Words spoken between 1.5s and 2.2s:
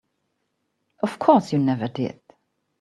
you never did.